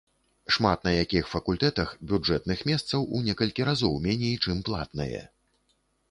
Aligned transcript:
Шмат 0.53 0.79
на 0.85 0.91
якіх 1.03 1.27
факультэтах 1.33 1.91
бюджэтных 2.11 2.63
месцаў 2.69 3.05
у 3.17 3.21
некалькі 3.27 3.67
разоў 3.69 3.93
меней 4.07 4.33
чым 4.47 4.63
платнае. 4.71 5.21